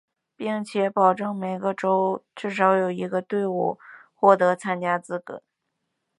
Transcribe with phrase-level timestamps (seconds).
[0.35, 3.79] 并且保证每一洲至少有一队伍都
[4.15, 5.43] 获得参加资格。